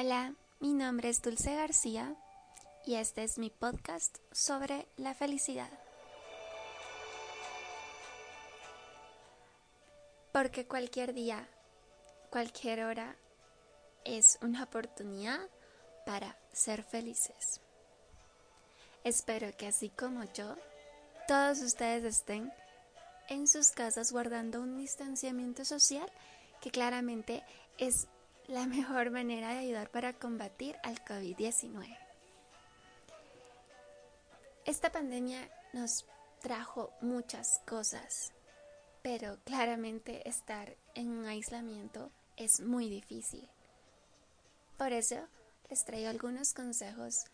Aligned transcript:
Hola, 0.00 0.32
mi 0.60 0.74
nombre 0.74 1.08
es 1.08 1.22
Dulce 1.22 1.56
García 1.56 2.14
y 2.86 2.94
este 2.94 3.24
es 3.24 3.36
mi 3.36 3.50
podcast 3.50 4.18
sobre 4.30 4.86
la 4.96 5.12
felicidad. 5.12 5.70
Porque 10.30 10.68
cualquier 10.68 11.14
día, 11.14 11.48
cualquier 12.30 12.84
hora 12.84 13.16
es 14.04 14.38
una 14.40 14.62
oportunidad 14.62 15.40
para 16.06 16.38
ser 16.52 16.84
felices. 16.84 17.60
Espero 19.02 19.50
que 19.56 19.66
así 19.66 19.88
como 19.88 20.22
yo, 20.32 20.54
todos 21.26 21.58
ustedes 21.60 22.04
estén 22.04 22.52
en 23.28 23.48
sus 23.48 23.70
casas 23.70 24.12
guardando 24.12 24.60
un 24.60 24.78
distanciamiento 24.78 25.64
social 25.64 26.08
que 26.60 26.70
claramente 26.70 27.42
es 27.78 28.06
la 28.48 28.66
mejor 28.66 29.10
manera 29.10 29.50
de 29.50 29.58
ayudar 29.58 29.90
para 29.90 30.14
combatir 30.14 30.76
al 30.82 31.04
COVID-19. 31.04 31.96
Esta 34.64 34.90
pandemia 34.90 35.48
nos 35.74 36.06
trajo 36.40 36.90
muchas 37.02 37.60
cosas, 37.66 38.32
pero 39.02 39.38
claramente 39.44 40.26
estar 40.26 40.74
en 40.94 41.10
un 41.10 41.26
aislamiento 41.26 42.10
es 42.36 42.60
muy 42.60 42.88
difícil. 42.88 43.46
Por 44.78 44.92
eso 44.92 45.28
les 45.68 45.84
traigo 45.84 46.08
algunos 46.08 46.54
consejos 46.54 47.26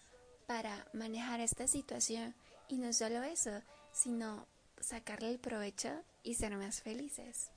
para 0.47 0.87
manejar 0.93 1.41
esta 1.41 1.69
situación 1.69 2.35
y 2.69 2.79
no 2.79 2.93
solo 2.93 3.23
eso, 3.23 3.63
sino 3.93 4.47
sacarle 4.81 5.31
el 5.31 5.39
provecho 5.39 5.91
y 6.25 6.35
ser 6.35 6.57
más 6.57 6.83
felices. 6.83 7.51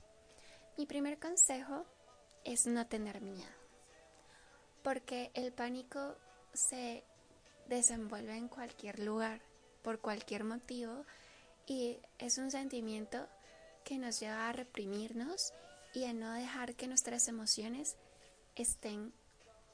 Mi 0.76 0.86
primer 0.86 1.18
consejo 1.18 1.84
es 2.44 2.66
no 2.66 2.86
tener 2.86 3.20
miedo. 3.20 3.50
Porque 4.82 5.30
el 5.34 5.52
pánico 5.52 6.16
se 6.54 7.04
desenvuelve 7.66 8.36
en 8.36 8.48
cualquier 8.48 9.00
lugar, 9.00 9.40
por 9.82 10.00
cualquier 10.00 10.44
motivo, 10.44 11.04
y 11.66 11.98
es 12.18 12.38
un 12.38 12.50
sentimiento 12.50 13.28
que 13.84 13.98
nos 13.98 14.20
lleva 14.20 14.48
a 14.48 14.52
reprimirnos 14.52 15.52
y 15.94 16.04
a 16.04 16.12
no 16.12 16.32
dejar 16.32 16.74
que 16.74 16.88
nuestras 16.88 17.28
emociones 17.28 17.96
estén 18.56 19.12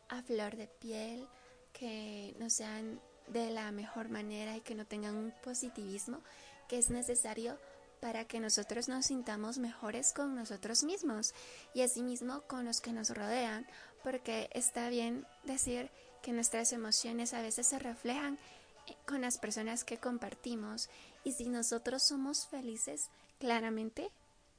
a 0.08 0.22
flor 0.22 0.56
de 0.56 0.66
piel, 0.66 1.28
que 1.72 2.34
no 2.38 2.50
sean 2.50 3.00
de 3.28 3.50
la 3.50 3.72
mejor 3.72 4.08
manera 4.08 4.56
y 4.56 4.60
que 4.60 4.74
no 4.74 4.86
tengan 4.86 5.16
un 5.16 5.32
positivismo 5.42 6.20
que 6.68 6.78
es 6.78 6.90
necesario 6.90 7.58
para 8.00 8.24
que 8.26 8.40
nosotros 8.40 8.88
nos 8.88 9.06
sintamos 9.06 9.58
mejores 9.58 10.12
con 10.12 10.34
nosotros 10.34 10.84
mismos 10.84 11.34
y 11.74 11.82
asimismo 11.82 12.42
con 12.42 12.64
los 12.64 12.80
que 12.80 12.92
nos 12.92 13.10
rodean, 13.10 13.66
porque 14.02 14.50
está 14.52 14.88
bien 14.88 15.26
decir 15.44 15.90
que 16.22 16.32
nuestras 16.32 16.72
emociones 16.72 17.34
a 17.34 17.42
veces 17.42 17.66
se 17.66 17.78
reflejan 17.78 18.38
eh, 18.86 18.96
con 19.06 19.20
las 19.20 19.38
personas 19.38 19.84
que 19.84 19.98
compartimos 19.98 20.88
y 21.24 21.32
si 21.32 21.48
nosotros 21.48 22.02
somos 22.02 22.46
felices, 22.46 23.10
claramente 23.38 24.10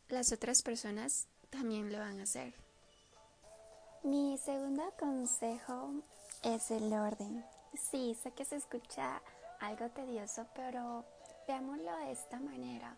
las 0.10 0.32
otras 0.32 0.62
personas 0.62 1.28
también 1.50 1.92
lo 1.92 2.00
van 2.00 2.20
a 2.20 2.24
hacer. 2.24 2.54
Mi 4.04 4.38
segundo 4.38 4.84
consejo 5.00 5.94
es 6.44 6.70
el 6.70 6.94
orden. 6.94 7.44
Sí, 7.74 8.16
sé 8.22 8.32
que 8.32 8.46
se 8.46 8.58
escucha 8.58 9.22
algo 9.60 9.90
tedioso, 9.90 10.46
pero 10.56 11.04
veámoslo 11.48 11.98
de 11.98 12.12
esta 12.12 12.40
manera. 12.40 12.96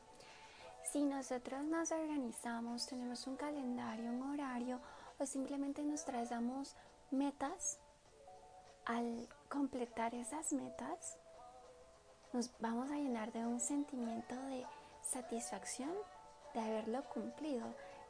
Si 0.91 1.03
nosotros 1.03 1.66
nos 1.66 1.91
organizamos, 1.91 2.88
tenemos 2.88 3.27
un 3.27 3.35
calendario, 3.35 4.09
un 4.09 4.21
horario 4.31 4.80
o 5.19 5.25
simplemente 5.25 5.83
nos 5.83 6.05
trazamos 6.05 6.75
metas, 7.11 7.78
al 8.85 9.28
completar 9.50 10.16
esas 10.16 10.53
metas, 10.53 11.17
nos 12.31 12.50
vamos 12.59 12.89
a 12.89 12.95
llenar 12.95 13.34
de 13.34 13.45
un 13.45 13.59
sentimiento 13.59 14.34
de 14.44 14.66
satisfacción 15.03 15.91
de 16.53 16.62
haberlo 16.62 17.03
cumplido. 17.09 17.66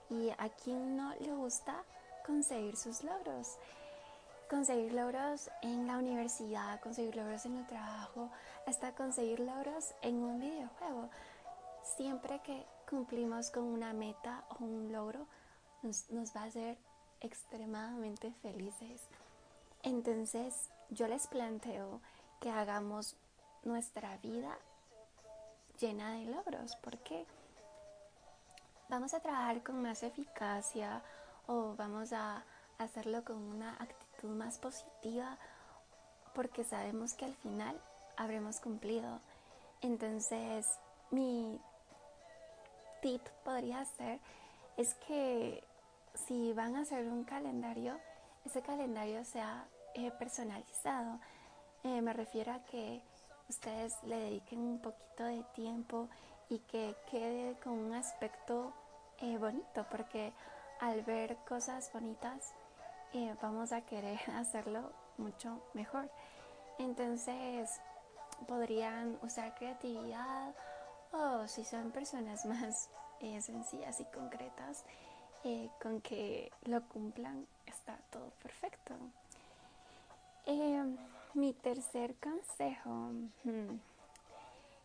Y 0.10 0.30
a 0.38 0.50
quien 0.50 0.96
no 0.96 1.16
le 1.16 1.34
gusta 1.34 1.84
conseguir 2.26 2.78
sus 2.78 3.04
logros. 3.04 3.58
Conseguir 4.50 4.94
logros 4.94 5.50
en 5.64 5.88
la 5.88 5.98
universidad, 5.98 6.80
conseguir 6.80 7.16
logros 7.16 7.46
en 7.46 7.58
el 7.58 7.66
trabajo, 7.66 8.30
hasta 8.68 8.94
conseguir 8.94 9.40
logros 9.40 9.94
en 10.04 10.18
un 10.24 10.40
videojuego 10.40 11.10
siempre 11.96 12.42
que 12.42 12.66
cumplimos 12.90 13.52
con 13.52 13.64
una 13.64 13.94
meta 13.94 14.44
o 14.60 14.64
un 14.64 14.92
logro, 14.92 15.28
nos, 15.82 16.06
va 16.36 16.42
a 16.42 16.46
hacer 16.46 16.78
extremadamente 17.22 18.32
felices. 18.42 19.08
Entonces, 19.84 20.70
yo 20.90 21.08
les 21.08 21.28
planteo 21.28 22.02
que 22.40 22.50
hagamos 22.50 23.16
nuestra 23.64 24.18
vida 24.18 24.58
llena 25.80 26.14
de 26.14 26.26
logros, 26.26 26.76
porque 26.78 27.26
vamos 28.90 29.14
a 29.14 29.20
trabajar 29.20 29.64
con 29.64 29.82
más 29.82 30.04
eficacia 30.04 31.02
o 31.46 31.76
vamos 31.76 32.14
a 32.14 32.44
hacerlo 32.78 33.24
con 33.24 33.38
una 33.38 33.74
actitud 33.74 34.30
más 34.30 34.58
positiva, 34.58 35.38
porque 36.34 36.64
sabemos 36.64 37.14
que 37.14 37.26
al 37.26 37.36
final 37.36 37.80
habremos 38.18 38.60
cumplido. 38.60 39.20
Entonces, 39.82 40.68
mi 41.12 41.60
tip 43.02 43.22
podría 43.44 43.84
ser 43.86 44.20
es 44.78 44.94
que 45.08 45.64
si 46.14 46.54
van 46.54 46.76
a 46.76 46.82
hacer 46.82 47.08
un 47.08 47.24
calendario, 47.24 48.00
ese 48.46 48.62
calendario 48.62 49.24
sea 49.26 49.66
eh, 49.96 50.12
personalizado. 50.12 51.20
Eh, 51.84 52.02
me 52.02 52.14
refiero 52.14 52.54
a 52.54 52.64
que 52.66 53.02
ustedes 53.50 53.96
le 54.04 54.18
dediquen 54.18 54.60
un 54.60 54.80
poquito 54.80 55.24
de 55.24 55.44
tiempo 55.56 56.10
y 56.50 56.60
que 56.60 56.96
quede 57.10 57.56
con 57.64 57.74
un 57.74 57.94
aspecto 57.94 58.74
eh, 59.20 59.38
bonito, 59.38 59.86
porque 59.90 60.34
al 60.80 61.02
ver 61.04 61.38
cosas 61.48 61.92
bonitas 61.92 62.54
vamos 63.42 63.72
a 63.72 63.82
querer 63.82 64.20
hacerlo 64.36 64.92
mucho 65.18 65.62
mejor. 65.74 66.10
Entonces 66.78 67.82
podrían 68.48 69.18
usar 69.24 69.56
creatividad 69.56 70.54
o 71.12 71.48
si 71.48 71.64
son 71.64 71.92
personas 71.92 72.46
más 72.46 72.90
eh, 73.20 73.42
sencillas 73.42 74.00
y 74.00 74.06
concretas, 74.06 74.84
eh, 75.44 75.70
con 75.82 76.02
que 76.02 76.52
lo 76.64 76.82
cumplan 76.88 77.48
está 77.66 77.98
todo 78.12 78.30
perfecto. 78.42 78.94
Eh, 80.46 80.84
mi 81.34 81.54
tercer 81.54 82.16
consejo, 82.16 82.90
hmm, 83.44 83.80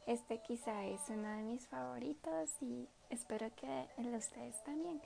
este 0.06 0.38
quizá 0.42 0.84
es 0.84 1.00
uno 1.08 1.28
de 1.28 1.42
mis 1.42 1.66
favoritos 1.66 2.50
y 2.60 2.88
espero 3.10 3.50
que 3.54 3.88
de 3.96 4.16
ustedes 4.16 4.62
también. 4.64 5.00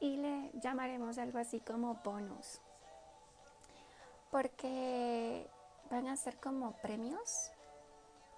Y 0.00 0.16
le 0.16 0.50
llamaremos 0.60 1.18
algo 1.18 1.38
así 1.38 1.60
como 1.60 1.94
bonus. 2.04 2.60
Porque 4.30 5.48
van 5.90 6.08
a 6.08 6.16
ser 6.16 6.36
como 6.38 6.72
premios 6.72 7.50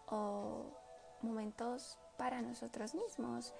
o 0.08 0.66
momentos 1.26 1.98
para 2.16 2.40
nosotros 2.40 2.94
mismos. 2.94 3.52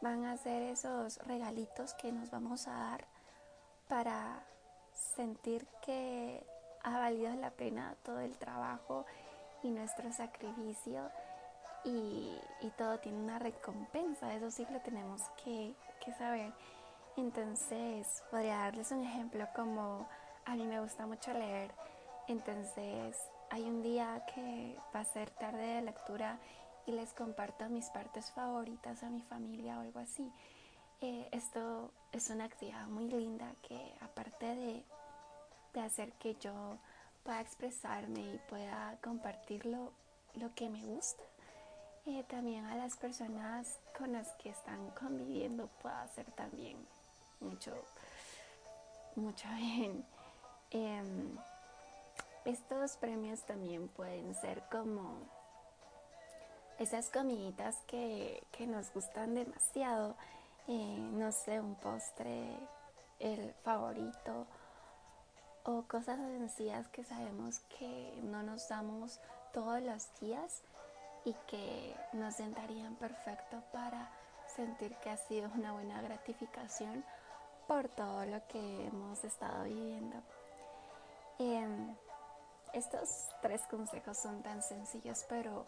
Van 0.00 0.24
a 0.26 0.36
ser 0.36 0.62
esos 0.62 1.18
regalitos 1.26 1.94
que 1.94 2.12
nos 2.12 2.30
vamos 2.30 2.68
a 2.68 2.72
dar 2.72 3.06
para 3.88 4.44
sentir 4.92 5.66
que 5.84 6.44
ha 6.82 6.98
valido 6.98 7.34
la 7.34 7.50
pena 7.50 7.96
todo 8.04 8.20
el 8.20 8.36
trabajo 8.38 9.04
y 9.62 9.70
nuestro 9.70 10.12
sacrificio 10.12 11.10
y, 11.84 12.38
todo 12.76 12.98
tiene 13.00 13.18
una 13.18 13.38
recompensa, 13.38 14.32
eso 14.34 14.50
sí 14.50 14.66
lo 14.70 14.80
tenemos 14.80 15.22
que, 15.42 15.74
que 16.04 16.12
saber. 16.12 16.52
Entonces, 17.16 18.22
podría 18.30 18.58
darles 18.58 18.92
un 18.92 19.02
ejemplo 19.02 19.48
como 19.56 20.06
a 20.44 20.54
mí 20.54 20.64
me 20.64 20.80
gusta 20.80 21.06
mucho 21.06 21.32
leer, 21.32 21.72
entonces 22.28 23.16
hay 23.50 23.62
un 23.62 23.82
día 23.82 24.24
que 24.32 24.76
va 24.94 25.00
a 25.00 25.04
ser 25.04 25.30
tarde 25.30 25.62
de 25.62 25.82
lectura 25.82 26.38
y 26.88 26.92
les 26.92 27.12
comparto 27.12 27.68
mis 27.68 27.90
partes 27.90 28.30
favoritas 28.30 29.02
a 29.02 29.10
mi 29.10 29.20
familia 29.20 29.76
o 29.76 29.82
algo 29.82 30.00
así. 30.00 30.32
Eh, 31.02 31.28
esto 31.32 31.92
es 32.12 32.30
una 32.30 32.44
actividad 32.44 32.86
muy 32.86 33.08
linda 33.08 33.46
que 33.62 33.94
aparte 34.00 34.46
de, 34.46 34.84
de, 35.74 35.80
hacer 35.80 36.12
que 36.14 36.34
yo 36.36 36.78
pueda 37.22 37.42
expresarme 37.42 38.20
y 38.20 38.40
pueda 38.48 38.98
compartir 39.02 39.66
lo, 39.66 39.92
que 40.54 40.70
me 40.70 40.82
gusta, 40.82 41.22
eh, 42.06 42.24
también 42.26 42.64
a 42.64 42.76
las 42.76 42.96
personas 42.96 43.78
con 43.96 44.12
las 44.12 44.32
que 44.36 44.48
están 44.48 44.90
conviviendo 44.92 45.68
pueda 45.82 46.00
hacer 46.02 46.24
también 46.32 46.78
mucho, 47.40 47.74
mucho 49.14 49.46
bien. 49.56 50.06
Em, 50.70 51.36
estos 52.46 52.96
premios 52.96 53.42
también 53.42 53.88
pueden 53.88 54.34
ser 54.34 54.62
como 54.70 55.37
esas 56.78 57.10
comiditas 57.10 57.76
que, 57.86 58.42
nos 58.60 58.92
gustan 58.92 59.34
demasiado, 59.34 60.16
eh, 60.68 60.98
no 61.12 61.32
sé, 61.32 61.60
un 61.60 61.74
postre, 61.74 62.56
el 63.18 63.52
favorito, 63.64 64.46
o 65.64 65.82
cosas 65.82 66.18
sencillas 66.18 66.88
que 66.88 67.04
sabemos 67.04 67.60
que 67.78 68.18
no 68.22 68.42
nos 68.42 68.68
damos 68.68 69.20
todos 69.52 69.82
los 69.82 70.08
días 70.20 70.62
y 71.24 71.34
que 71.46 71.94
nos 72.12 72.36
sentarían 72.36 72.94
perfecto 72.94 73.62
para 73.72 74.10
sentir 74.46 74.94
que 74.96 75.10
ha 75.10 75.16
sido 75.16 75.50
una 75.54 75.72
buena 75.72 76.00
gratificación 76.00 77.04
por 77.66 77.88
todo 77.88 78.24
lo 78.24 78.46
que 78.46 78.86
hemos 78.86 79.22
estado 79.24 79.64
viviendo. 79.64 80.16
Em, 81.38 81.94
estos 82.72 83.28
tres 83.42 83.62
consejos 83.70 84.16
son 84.16 84.42
tan 84.42 84.62
sencillos, 84.62 85.24
pero 85.28 85.66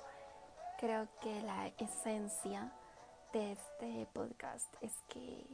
creo 0.80 1.08
que 1.20 1.42
la 1.42 1.66
esencia 1.76 2.72
de 3.34 3.52
este 3.52 4.08
podcast 4.14 4.72
es 4.80 4.94
que 5.10 5.44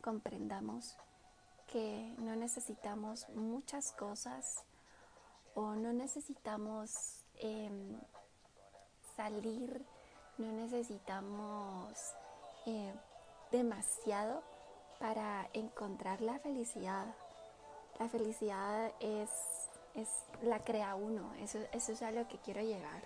comprendamos 0.00 0.96
que 1.70 2.14
no 2.16 2.34
necesitamos 2.34 3.28
muchas 3.28 3.92
cosas 3.92 4.64
o 5.54 5.74
no 5.74 5.92
necesitamos 5.92 7.26
em, 7.40 8.00
salir, 9.14 9.84
no 10.38 10.50
necesitamos 10.50 12.14
eh, 12.64 12.94
demasiado 13.52 14.42
para 14.98 15.46
encontrar 15.52 16.22
la 16.22 16.38
felicidad. 16.38 17.14
La 17.98 18.08
felicidad 18.08 18.92
es, 19.00 19.28
es 19.94 20.08
la 20.42 20.58
crea 20.60 20.94
uno, 20.94 21.34
eso, 21.34 21.58
eso 21.72 21.92
es 21.92 22.00
a 22.00 22.12
lo 22.12 22.26
que 22.28 22.38
quiero 22.38 22.62
llegar. 22.62 23.02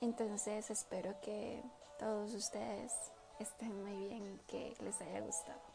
Entonces 0.00 0.70
espero 0.70 1.14
que 1.20 1.62
todos 1.98 2.32
ustedes 2.34 2.92
estén 3.38 3.82
muy 3.84 4.08
bien 4.08 4.26
y 4.34 4.38
que 4.46 4.74
les 4.82 5.00
haya 5.02 5.20
gustado. 5.20 5.69